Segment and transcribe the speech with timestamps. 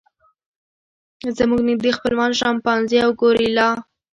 [1.37, 3.81] زموږ نږدې خپلوان شامپانزي او ګوریلا دي.